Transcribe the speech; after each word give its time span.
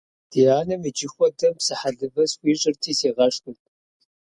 Ди 0.31 0.41
анэм 0.59 0.81
иджы 0.89 1.07
хуэдэм 1.13 1.53
псы 1.57 1.73
хэлывэ 1.79 2.23
схуищӀырти 2.31 2.91
сигъэшхырт. 2.99 3.63